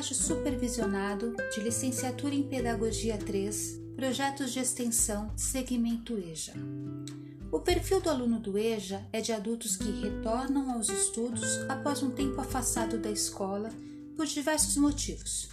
estágio 0.00 0.16
supervisionado 0.16 1.36
de 1.54 1.60
licenciatura 1.60 2.34
em 2.34 2.42
Pedagogia 2.42 3.18
3, 3.18 3.78
projetos 3.94 4.50
de 4.50 4.58
extensão, 4.58 5.30
segmento 5.36 6.16
EJA. 6.16 6.54
O 7.52 7.60
perfil 7.60 8.00
do 8.00 8.08
aluno 8.08 8.40
do 8.40 8.56
EJA 8.56 9.06
é 9.12 9.20
de 9.20 9.30
adultos 9.30 9.76
que 9.76 9.90
retornam 9.90 10.72
aos 10.72 10.88
estudos 10.88 11.58
após 11.68 12.02
um 12.02 12.10
tempo 12.10 12.40
afastado 12.40 12.96
da 12.96 13.10
escola 13.10 13.68
por 14.16 14.24
diversos 14.24 14.78
motivos. 14.78 15.50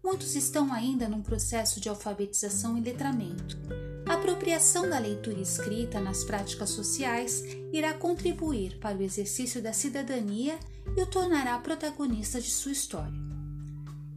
Muitos 0.00 0.36
estão 0.36 0.72
ainda 0.72 1.08
num 1.08 1.20
processo 1.20 1.80
de 1.80 1.88
alfabetização 1.88 2.78
e 2.78 2.80
letramento. 2.80 3.58
A 4.06 4.14
apropriação 4.14 4.88
da 4.88 5.00
leitura 5.00 5.40
escrita 5.40 6.00
nas 6.00 6.22
práticas 6.22 6.70
sociais 6.70 7.42
irá 7.72 7.94
contribuir 7.94 8.78
para 8.78 8.96
o 8.96 9.02
exercício 9.02 9.60
da 9.60 9.72
cidadania 9.72 10.56
e 10.96 11.02
o 11.02 11.06
tornará 11.06 11.58
protagonista 11.58 12.40
de 12.40 12.50
sua 12.50 12.70
história. 12.70 13.27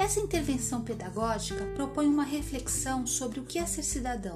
Essa 0.03 0.19
intervenção 0.19 0.81
pedagógica 0.81 1.63
propõe 1.75 2.07
uma 2.07 2.23
reflexão 2.23 3.05
sobre 3.05 3.39
o 3.39 3.45
que 3.45 3.59
é 3.59 3.65
ser 3.67 3.83
cidadão 3.83 4.35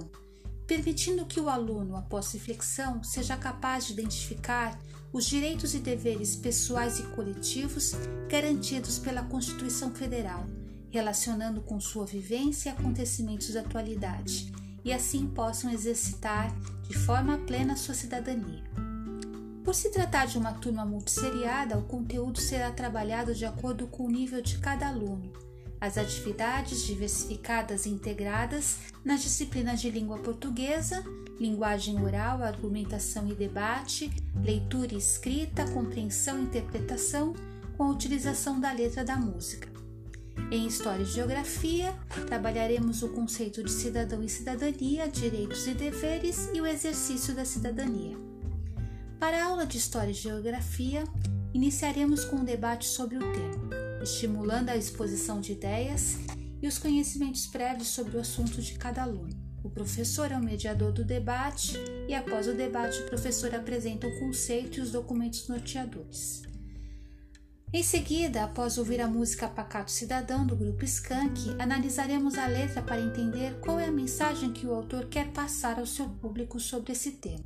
permitindo 0.67 1.25
que 1.25 1.39
o 1.39 1.49
aluno, 1.49 1.95
após 1.95 2.31
reflexão, 2.31 3.03
seja 3.03 3.37
capaz 3.37 3.85
de 3.85 3.93
identificar 3.93 4.77
os 5.13 5.25
direitos 5.25 5.73
e 5.73 5.79
deveres 5.79 6.35
pessoais 6.35 6.99
e 6.99 7.03
coletivos 7.03 7.93
garantidos 8.27 8.99
pela 8.99 9.23
Constituição 9.23 9.91
Federal, 9.91 10.45
relacionando 10.89 11.61
com 11.61 11.79
sua 11.79 12.05
vivência 12.05 12.69
e 12.69 12.71
acontecimentos 12.71 13.53
da 13.53 13.61
atualidade, 13.61 14.51
e 14.83 14.91
assim 14.91 15.27
possam 15.27 15.71
exercitar 15.71 16.53
de 16.87 16.97
forma 16.97 17.37
plena 17.39 17.75
sua 17.75 17.93
cidadania. 17.93 18.63
Por 19.63 19.73
se 19.73 19.89
tratar 19.89 20.25
de 20.25 20.37
uma 20.37 20.53
turma 20.53 20.85
multisseriada, 20.85 21.77
o 21.77 21.83
conteúdo 21.83 22.39
será 22.39 22.71
trabalhado 22.71 23.33
de 23.33 23.45
acordo 23.45 23.87
com 23.87 24.05
o 24.05 24.11
nível 24.11 24.41
de 24.41 24.59
cada 24.59 24.87
aluno 24.87 25.44
as 25.85 25.99
atividades 25.99 26.83
diversificadas 26.83 27.85
e 27.85 27.89
integradas 27.89 28.77
nas 29.03 29.21
disciplinas 29.21 29.79
de 29.79 29.91
língua 29.91 30.17
portuguesa, 30.17 31.03
linguagem 31.39 32.03
oral, 32.03 32.41
argumentação 32.41 33.27
e 33.27 33.35
debate, 33.35 34.11
leitura 34.43 34.95
e 34.95 34.97
escrita, 34.97 35.69
compreensão 35.71 36.39
e 36.39 36.43
interpretação, 36.43 37.33
com 37.77 37.83
a 37.83 37.89
utilização 37.91 38.59
da 38.59 38.71
letra 38.71 39.05
da 39.05 39.15
música. 39.15 39.69
Em 40.49 40.65
História 40.65 41.03
e 41.03 41.05
Geografia, 41.05 41.93
trabalharemos 42.25 43.03
o 43.03 43.09
conceito 43.09 43.63
de 43.63 43.71
cidadão 43.71 44.23
e 44.23 44.29
cidadania, 44.29 45.07
direitos 45.07 45.67
e 45.67 45.73
deveres 45.73 46.49
e 46.53 46.61
o 46.61 46.65
exercício 46.65 47.35
da 47.35 47.45
cidadania. 47.45 48.17
Para 49.19 49.43
a 49.43 49.45
aula 49.45 49.65
de 49.65 49.77
História 49.77 50.11
e 50.11 50.15
Geografia, 50.15 51.03
iniciaremos 51.53 52.25
com 52.25 52.37
um 52.37 52.43
debate 52.43 52.85
sobre 52.85 53.17
o 53.17 53.33
tema 53.33 53.64
estimulando 54.05 54.69
a 54.69 54.77
exposição 54.77 55.41
de 55.41 55.51
ideias 55.51 56.17
e 56.61 56.67
os 56.67 56.77
conhecimentos 56.77 57.45
prévios 57.47 57.89
sobre 57.89 58.15
o 58.15 58.19
assunto 58.21 58.61
de 58.61 58.73
cada 58.75 59.03
aluno. 59.03 59.35
O 59.63 59.69
professor 59.69 60.31
é 60.31 60.37
o 60.37 60.43
mediador 60.43 60.91
do 60.91 61.03
debate 61.03 61.75
e, 62.07 62.13
após 62.13 62.47
o 62.47 62.53
debate, 62.53 63.01
o 63.01 63.05
professor 63.07 63.53
apresenta 63.53 64.07
o 64.07 64.19
conceito 64.19 64.77
e 64.77 64.81
os 64.81 64.91
documentos 64.91 65.47
norteadores. 65.47 66.43
Em 67.73 67.83
seguida, 67.83 68.43
após 68.43 68.77
ouvir 68.77 69.01
a 69.01 69.07
música 69.07 69.49
Pacato 69.49 69.91
Cidadão 69.91 70.45
do 70.45 70.55
grupo 70.55 70.85
Skank, 70.85 71.55
analisaremos 71.59 72.37
a 72.37 72.45
letra 72.45 72.81
para 72.81 73.01
entender 73.01 73.59
qual 73.59 73.79
é 73.79 73.87
a 73.87 73.91
mensagem 73.91 74.53
que 74.53 74.67
o 74.67 74.73
autor 74.73 75.07
quer 75.07 75.31
passar 75.31 75.79
ao 75.79 75.85
seu 75.85 76.07
público 76.07 76.59
sobre 76.59 76.93
esse 76.93 77.13
tema. 77.13 77.43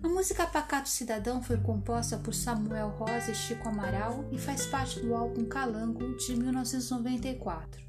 A 0.00 0.06
música 0.06 0.46
Pacato 0.46 0.88
Cidadão 0.88 1.42
foi 1.42 1.56
composta 1.56 2.16
por 2.16 2.32
Samuel 2.32 2.90
Rosa 2.90 3.32
e 3.32 3.34
Chico 3.34 3.68
Amaral 3.68 4.28
e 4.30 4.38
faz 4.38 4.64
parte 4.64 5.00
do 5.00 5.12
álbum 5.12 5.44
Calango 5.44 6.16
de 6.16 6.36
1994. 6.36 7.82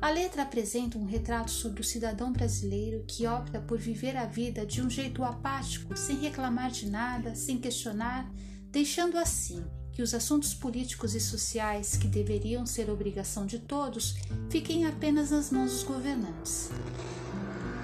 A 0.00 0.10
letra 0.10 0.42
apresenta 0.42 0.98
um 0.98 1.06
retrato 1.06 1.52
sobre 1.52 1.80
o 1.80 1.84
cidadão 1.84 2.32
brasileiro 2.32 3.04
que 3.06 3.24
opta 3.24 3.60
por 3.60 3.78
viver 3.78 4.16
a 4.16 4.26
vida 4.26 4.66
de 4.66 4.82
um 4.82 4.90
jeito 4.90 5.22
apático, 5.22 5.96
sem 5.96 6.18
reclamar 6.18 6.72
de 6.72 6.90
nada, 6.90 7.36
sem 7.36 7.56
questionar, 7.56 8.28
deixando 8.72 9.16
assim 9.16 9.64
que 9.92 10.02
os 10.02 10.14
assuntos 10.14 10.52
políticos 10.54 11.14
e 11.14 11.20
sociais, 11.20 11.96
que 11.96 12.08
deveriam 12.08 12.66
ser 12.66 12.90
obrigação 12.90 13.46
de 13.46 13.60
todos, 13.60 14.16
fiquem 14.50 14.86
apenas 14.86 15.30
nas 15.30 15.52
mãos 15.52 15.70
dos 15.70 15.84
governantes. 15.84 16.68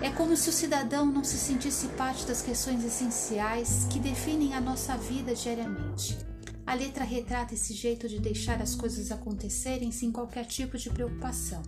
É 0.01 0.11
como 0.11 0.37
se 0.37 0.49
o 0.49 0.53
cidadão 0.53 1.07
não 1.07 1.25
se 1.25 1.37
sentisse 1.37 1.89
parte 1.89 2.25
das 2.25 2.41
questões 2.41 2.85
essenciais 2.85 3.85
que 3.91 3.99
definem 3.99 4.55
a 4.55 4.61
nossa 4.61 4.97
vida 4.97 5.35
diariamente. 5.35 6.17
A 6.65 6.73
letra 6.73 7.03
retrata 7.03 7.55
esse 7.55 7.75
jeito 7.75 8.09
de 8.09 8.21
deixar 8.21 8.63
as 8.63 8.77
coisas 8.77 9.11
acontecerem 9.11 9.91
sem 9.91 10.13
qualquer 10.13 10.47
tipo 10.47 10.79
de 10.79 10.89
preocupação. 10.89 11.63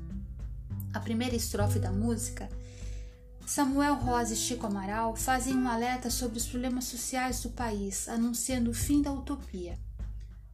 A 0.94 1.00
primeira 1.00 1.34
estrofe 1.34 1.80
da 1.80 1.90
música, 1.90 2.48
Samuel 3.44 3.96
Rosa 3.96 4.34
e 4.34 4.36
Chico 4.36 4.64
Amaral 4.64 5.16
fazem 5.16 5.56
um 5.56 5.66
alerta 5.66 6.08
sobre 6.08 6.38
os 6.38 6.46
problemas 6.46 6.84
sociais 6.84 7.42
do 7.42 7.50
país, 7.50 8.08
anunciando 8.08 8.70
o 8.70 8.74
fim 8.74 9.02
da 9.02 9.12
utopia. 9.12 9.76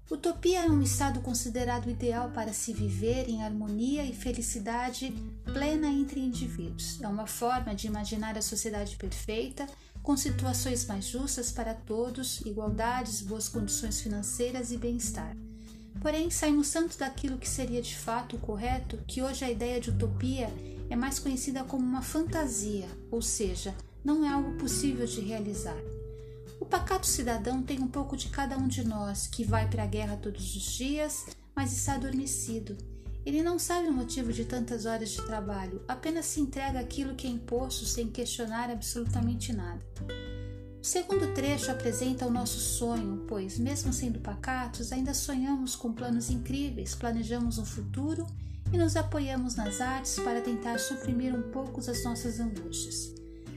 Utopia 0.09 0.61
é 0.61 0.71
um 0.71 0.83
estado 0.83 1.21
considerado 1.21 1.91
ideal 1.91 2.31
para 2.31 2.53
se 2.53 2.73
viver 2.73 3.29
em 3.29 3.43
harmonia 3.43 4.05
e 4.05 4.13
felicidade 4.13 5.13
plena 5.53 5.89
entre 5.89 6.21
indivíduos. 6.21 7.03
É 7.03 7.09
uma 7.09 7.27
forma 7.27 7.75
de 7.75 7.89
imaginar 7.89 8.39
a 8.39 8.43
sociedade 8.43 8.95
perfeita, 8.97 9.67
com 10.05 10.17
situações 10.17 10.87
mais 10.87 11.07
justas 11.07 11.51
para 11.51 11.75
todos, 11.75 12.41
igualdades, 12.43 13.21
boas 13.21 13.49
condições 13.49 14.01
financeiras 14.01 14.71
e 14.71 14.77
bem-estar. 14.77 15.37
Porém, 16.01 16.31
saímos 16.31 16.71
tanto 16.71 16.97
daquilo 16.97 17.37
que 17.37 17.49
seria 17.49 17.83
de 17.83 17.97
fato 17.97 18.37
o 18.37 18.39
correto 18.39 19.01
que 19.09 19.21
hoje 19.21 19.45
a 19.45 19.51
ideia 19.51 19.81
de 19.81 19.91
utopia 19.91 20.49
é 20.89 20.95
mais 20.95 21.19
conhecida 21.19 21.65
como 21.65 21.85
uma 21.85 22.03
fantasia, 22.03 22.87
ou 23.11 23.21
seja, 23.21 23.75
não 24.05 24.25
é 24.25 24.29
algo 24.29 24.57
possível 24.57 25.05
de 25.05 25.21
realizar. 25.21 25.96
O 26.61 26.65
pacato 26.65 27.07
cidadão 27.07 27.63
tem 27.63 27.81
um 27.81 27.89
pouco 27.89 28.17
de 28.17 28.29
cada 28.29 28.57
um 28.57 28.67
de 28.67 28.83
nós, 28.83 29.27
que 29.27 29.45
vai 29.45 29.69
para 29.69 29.83
a 29.83 29.87
guerra 29.87 30.17
todos 30.17 30.57
os 30.57 30.63
dias, 30.63 31.27
mas 31.55 31.73
está 31.73 31.95
adormecido. 31.95 32.77
Ele 33.25 33.43
não 33.43 33.59
sabe 33.59 33.89
o 33.89 33.93
motivo 33.93 34.33
de 34.33 34.45
tantas 34.45 34.87
horas 34.87 35.11
de 35.11 35.23
trabalho, 35.23 35.83
apenas 35.89 36.27
se 36.27 36.41
entrega 36.41 36.79
aquilo 36.79 37.15
que 37.15 37.27
é 37.27 37.31
imposto 37.31 37.85
sem 37.85 38.09
questionar 38.09 38.71
absolutamente 38.71 39.53
nada. 39.53 39.85
O 40.81 40.87
segundo 40.87 41.35
trecho 41.35 41.71
apresenta 41.71 42.27
o 42.27 42.31
nosso 42.31 42.61
sonho, 42.61 43.25
pois, 43.27 43.59
mesmo 43.59 43.93
sendo 43.93 44.21
pacatos, 44.21 44.93
ainda 44.93 45.13
sonhamos 45.13 45.75
com 45.75 45.93
planos 45.93 46.31
incríveis, 46.31 46.95
planejamos 46.95 47.59
um 47.59 47.65
futuro 47.65 48.25
e 48.73 48.79
nos 48.79 48.97
apoiamos 48.97 49.57
nas 49.57 49.81
artes 49.81 50.19
para 50.21 50.41
tentar 50.41 50.79
suprimir 50.79 51.35
um 51.35 51.51
pouco 51.51 51.81
as 51.81 52.05
nossas 52.05 52.39
angústias. 52.39 53.13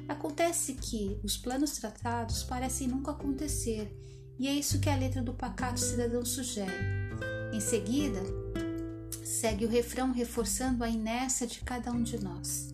Acontece 0.09 0.73
que 0.73 1.19
os 1.23 1.37
planos 1.37 1.73
tratados 1.73 2.41
parecem 2.41 2.87
nunca 2.87 3.11
acontecer, 3.11 3.95
e 4.39 4.47
é 4.47 4.53
isso 4.53 4.79
que 4.79 4.89
a 4.89 4.95
letra 4.95 5.21
do 5.21 5.35
Pacato 5.35 5.79
Cidadão 5.79 6.25
sugere. 6.25 6.73
Em 7.53 7.59
seguida, 7.59 8.19
segue 9.23 9.65
o 9.65 9.69
refrão 9.69 10.11
reforçando 10.11 10.83
a 10.83 10.89
inércia 10.89 11.45
de 11.45 11.59
cada 11.59 11.91
um 11.91 12.01
de 12.01 12.21
nós. 12.23 12.73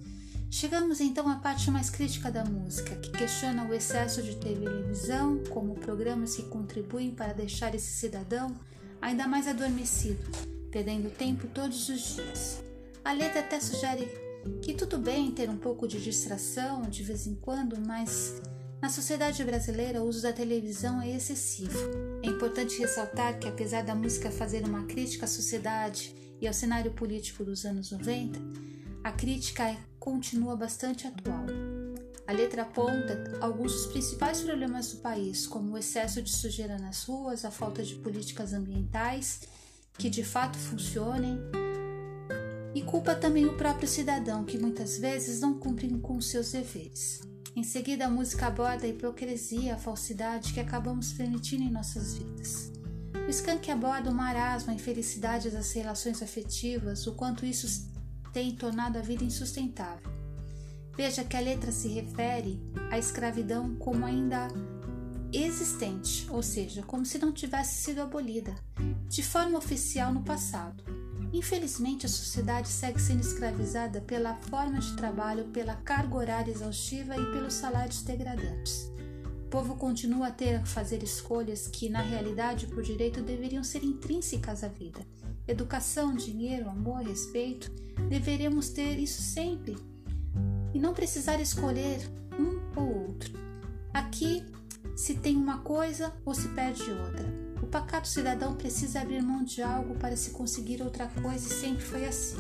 Chegamos 0.50 1.02
então 1.02 1.28
à 1.28 1.36
parte 1.36 1.70
mais 1.70 1.90
crítica 1.90 2.32
da 2.32 2.46
música, 2.46 2.96
que 2.96 3.12
questiona 3.12 3.66
o 3.66 3.74
excesso 3.74 4.24
de 4.24 4.38
televisão 4.38 5.44
como 5.50 5.76
programas 5.76 6.38
que 6.38 6.44
contribuem 6.44 7.12
para 7.12 7.34
deixar 7.34 7.76
esse 7.76 7.92
cidadão 7.92 8.56
ainda 9.02 9.28
mais 9.28 9.46
adormecido, 9.46 10.24
perdendo 10.72 11.14
tempo 11.14 11.48
todos 11.48 11.90
os 11.90 12.16
dias. 12.16 12.64
A 13.04 13.12
letra 13.12 13.42
até 13.42 13.60
sugere 13.60 14.10
que 14.62 14.74
tudo 14.74 14.98
bem 14.98 15.32
ter 15.32 15.50
um 15.50 15.58
pouco 15.58 15.88
de 15.88 16.02
distração 16.02 16.82
de 16.84 17.04
vez 17.04 17.28
em 17.28 17.36
quando, 17.36 17.78
mas 17.86 18.42
na 18.82 18.90
sociedade 18.90 19.44
brasileira 19.44 20.02
o 20.02 20.08
uso 20.08 20.22
da 20.22 20.34
televisão 20.34 21.02
é 21.02 21.16
excessivo. 21.16 21.80
É 22.24 22.28
importante 22.28 22.80
ressaltar 22.80 23.40
que, 23.40 23.48
apesar 23.48 23.84
da 23.84 23.96
música 23.96 24.32
fazer 24.32 24.64
uma 24.64 24.86
crítica 24.86 25.26
à 25.26 25.28
sociedade 25.28 26.16
e 26.40 26.48
ao 26.48 26.54
cenário 26.54 26.92
político 26.92 27.44
dos 27.44 27.66
anos 27.66 27.92
90, 27.92 28.40
a 29.04 29.12
crítica 29.12 29.76
continua 30.00 30.56
bastante 30.56 31.08
atual. 31.08 31.46
A 32.28 32.32
letra 32.32 32.64
aponta 32.64 33.38
alguns 33.40 33.72
dos 33.72 33.86
principais 33.88 34.42
problemas 34.42 34.92
do 34.92 34.98
país, 34.98 35.46
como 35.46 35.74
o 35.74 35.78
excesso 35.78 36.22
de 36.22 36.32
sujeira 36.32 36.78
nas 36.78 37.04
ruas, 37.04 37.46
a 37.46 37.52
falta 37.52 37.84
de 37.84 37.96
políticas 37.96 38.54
ambientais 38.54 39.42
que 39.98 40.10
de 40.10 40.24
fato 40.24 40.58
funcionem, 40.58 41.40
e 42.76 42.82
culpa 42.82 43.16
também 43.16 43.46
o 43.46 43.56
próprio 43.56 43.88
cidadão, 43.88 44.44
que 44.44 44.58
muitas 44.58 44.98
vezes 44.98 45.40
não 45.40 45.58
cumpre 45.58 45.88
com 46.00 46.20
seus 46.20 46.52
deveres. 46.52 47.22
Em 47.56 47.64
seguida, 47.64 48.06
a 48.06 48.10
música 48.10 48.48
aborda 48.48 48.86
a 48.86 48.90
hipocrisia, 48.90 49.76
a 49.76 49.78
falsidade 49.78 50.52
que 50.52 50.60
acabamos 50.60 51.14
permitindo 51.14 51.64
em 51.64 51.72
nossas 51.72 52.16
vidas. 52.16 52.74
O 53.26 53.30
Skank 53.30 53.72
aborda 53.72 54.12
o 54.12 54.14
marasmo, 54.14 54.72
a 54.72 54.76
infelicidade 54.76 55.50
das 55.50 55.72
relações 55.72 56.22
afetivas, 56.22 57.08
o 57.08 57.14
quanto 57.14 57.46
isso 57.46 57.90
tem 58.34 58.54
tornado 58.54 58.98
a 58.98 59.02
vida 59.02 59.24
insustentável. 59.24 60.12
Veja 60.98 61.24
que 61.24 61.38
a 61.38 61.40
letra 61.40 61.72
se 61.72 61.88
refere 61.88 62.62
à 62.92 63.00
escravidão 63.00 63.74
como 63.76 64.06
ainda 64.06 64.50
existente, 65.32 66.28
ou 66.30 66.44
seja, 66.44 66.84
como 66.84 67.06
se 67.06 67.18
não 67.20 67.32
tivesse 67.32 67.84
sido 67.84 68.02
abolida, 68.02 68.54
de 69.08 69.24
forma 69.24 69.58
oficial 69.58 70.14
no 70.14 70.24
passado 70.24 71.05
Infelizmente, 71.36 72.06
a 72.06 72.10
sociedade 72.10 72.70
segue 72.70 72.98
sendo 72.98 73.20
escravizada 73.20 74.00
pela 74.00 74.36
forma 74.36 74.80
de 74.80 74.96
trabalho, 74.96 75.44
pela 75.50 75.76
carga 75.76 76.16
horária 76.16 76.50
exaustiva 76.50 77.14
e 77.18 77.32
pelos 77.34 77.56
salários 77.56 78.02
degradantes. 78.04 78.90
O 79.46 79.50
povo 79.50 79.76
continua 79.76 80.28
a 80.28 80.32
ter 80.32 80.56
a 80.56 80.66
fazer 80.66 81.04
escolhas 81.04 81.68
que, 81.68 81.90
na 81.90 82.02
realidade, 82.02 82.68
por 82.68 82.82
direito, 82.82 83.22
deveriam 83.22 83.66
ser 83.66 83.84
intrínsecas 83.84 84.64
à 84.64 84.70
vida. 84.70 85.06
Educação, 85.46 86.16
dinheiro, 86.16 86.70
amor, 86.70 87.04
respeito, 87.04 87.70
deveremos 88.08 88.70
ter 88.70 88.98
isso 88.98 89.22
sempre 89.22 89.76
e 90.74 90.80
não 90.80 90.94
precisar 90.94 91.42
escolher 91.42 92.00
um 92.40 92.80
ou 92.80 93.08
outro. 93.10 93.34
Aqui 93.94 94.42
se 94.96 95.16
tem 95.16 95.36
uma 95.36 95.58
coisa 95.58 96.14
ou 96.24 96.34
se 96.34 96.48
perde 96.48 96.90
outra. 96.90 97.45
Pacato 97.76 98.08
cidadão 98.08 98.56
precisa 98.56 99.02
abrir 99.02 99.22
mão 99.22 99.44
de 99.44 99.62
algo 99.62 99.96
para 99.96 100.16
se 100.16 100.30
conseguir 100.30 100.82
outra 100.82 101.08
coisa 101.22 101.46
e 101.46 101.52
sempre 101.52 101.84
foi 101.84 102.06
assim. 102.06 102.38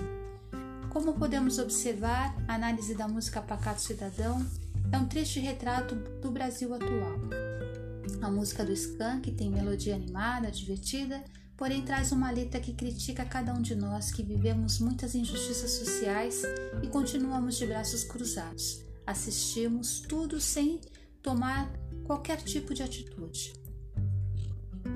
Como 0.90 1.16
podemos 1.16 1.60
observar, 1.60 2.34
a 2.48 2.56
análise 2.56 2.96
da 2.96 3.06
música 3.06 3.42
Pacato 3.42 3.82
Cidadão 3.82 4.42
é 4.94 4.98
um 4.98 5.06
triste 5.06 5.42
retrato 5.42 5.94
do 6.22 6.32
Brasil 6.32 6.74
atual. 6.74 7.20
A 8.22 8.32
música 8.32 8.64
do 8.64 8.72
Skank 8.72 9.30
tem 9.34 9.52
melodia 9.52 9.96
animada, 9.96 10.50
divertida, 10.50 11.22
porém 11.58 11.84
traz 11.84 12.14
uma 12.14 12.32
letra 12.32 12.62
que 12.62 12.72
critica 12.72 13.26
cada 13.26 13.54
um 13.54 13.62
de 13.62 13.76
nós 13.76 14.12
que 14.12 14.24
vivemos 14.24 14.80
muitas 14.80 15.16
injustiças 15.16 15.72
sociais 15.72 16.44
e 16.82 16.88
continuamos 16.88 17.58
de 17.58 17.68
braços 17.68 18.06
cruzados. 18.06 18.86
Assistimos 19.06 20.00
tudo 20.00 20.40
sem 20.40 20.80
tomar 21.22 21.70
qualquer 22.06 22.38
tipo 22.38 22.74
de 22.74 22.84
atitude. 22.84 23.65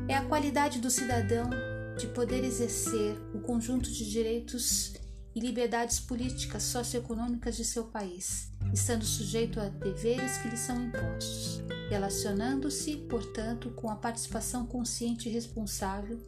É 0.10 0.16
a 0.16 0.26
qualidade 0.26 0.80
do 0.80 0.90
cidadão 0.90 1.52
de 1.96 2.08
poder 2.08 2.44
exercer 2.44 3.16
o 3.32 3.42
conjunto 3.42 3.92
de 3.92 4.10
direitos 4.10 4.96
e 5.36 5.40
liberdades 5.40 6.00
políticas 6.00 6.64
socioeconômicas 6.64 7.56
de 7.56 7.64
seu 7.64 7.84
país, 7.84 8.52
estando 8.74 9.06
sujeito 9.06 9.60
a 9.60 9.70
deveres 9.70 10.40
que 10.40 10.48
lhe 10.48 10.58
são 10.58 10.84
impostos, 10.84 11.62
relacionando-se, 11.92 12.98
portanto, 13.08 13.70
com 13.76 13.88
a 13.88 13.96
participação 13.96 14.66
consciente 14.66 15.30
e 15.30 15.32
responsável 15.32 16.20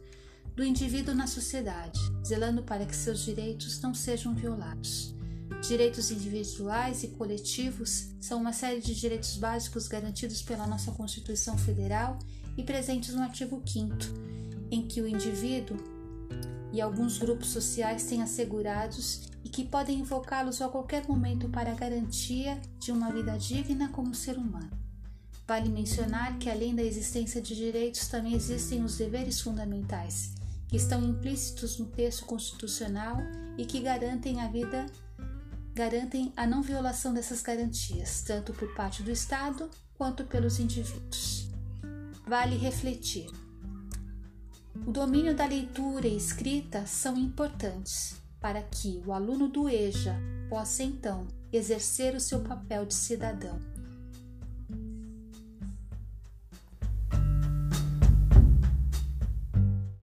do 0.54 0.62
indivíduo 0.62 1.12
na 1.12 1.26
sociedade, 1.26 1.98
zelando 2.24 2.62
para 2.62 2.86
que 2.86 2.94
seus 2.94 3.18
direitos 3.24 3.80
não 3.80 3.92
sejam 3.92 4.32
violados. 4.32 5.12
Direitos 5.66 6.12
individuais 6.12 7.02
e 7.02 7.08
coletivos 7.08 8.10
são 8.20 8.40
uma 8.40 8.52
série 8.52 8.80
de 8.80 8.94
direitos 8.94 9.36
básicos 9.36 9.88
garantidos 9.88 10.40
pela 10.40 10.68
nossa 10.68 10.92
Constituição 10.92 11.58
Federal 11.58 12.16
e 12.56 12.62
presentes 12.62 13.14
no 13.14 13.22
artigo 13.22 13.62
5, 13.64 13.96
em 14.70 14.86
que 14.86 15.00
o 15.00 15.08
indivíduo 15.08 15.76
e 16.72 16.80
alguns 16.80 17.18
grupos 17.18 17.48
sociais 17.48 18.04
têm 18.04 18.22
assegurados 18.22 19.28
e 19.44 19.48
que 19.48 19.64
podem 19.64 20.00
invocá-los 20.00 20.62
a 20.62 20.68
qualquer 20.68 21.06
momento 21.06 21.48
para 21.48 21.72
a 21.72 21.74
garantia 21.74 22.58
de 22.78 22.90
uma 22.90 23.10
vida 23.10 23.36
digna 23.36 23.88
como 23.90 24.14
ser 24.14 24.38
humano. 24.38 24.70
Vale 25.46 25.68
mencionar 25.68 26.38
que, 26.38 26.48
além 26.48 26.74
da 26.74 26.82
existência 26.82 27.42
de 27.42 27.54
direitos, 27.54 28.08
também 28.08 28.32
existem 28.32 28.82
os 28.82 28.96
deveres 28.96 29.40
fundamentais, 29.40 30.32
que 30.68 30.76
estão 30.76 31.04
implícitos 31.04 31.78
no 31.78 31.86
texto 31.86 32.24
constitucional 32.24 33.18
e 33.58 33.66
que 33.66 33.80
garantem 33.80 34.40
a 34.40 34.48
vida 34.48 34.86
garantem 35.74 36.32
a 36.36 36.46
não 36.46 36.62
violação 36.62 37.14
dessas 37.14 37.40
garantias, 37.40 38.22
tanto 38.22 38.52
por 38.52 38.74
parte 38.74 39.02
do 39.02 39.10
Estado 39.10 39.70
quanto 39.94 40.24
pelos 40.24 40.58
indivíduos. 40.58 41.41
Vale 42.32 42.56
refletir. 42.56 43.30
O 44.86 44.90
domínio 44.90 45.36
da 45.36 45.44
leitura 45.44 46.08
e 46.08 46.16
escrita 46.16 46.86
são 46.86 47.14
importantes 47.18 48.22
para 48.40 48.62
que 48.62 49.02
o 49.04 49.12
aluno 49.12 49.48
do 49.48 49.68
EJA 49.68 50.18
possa 50.48 50.82
então 50.82 51.28
exercer 51.52 52.14
o 52.14 52.20
seu 52.20 52.40
papel 52.40 52.86
de 52.86 52.94
cidadão 52.94 53.58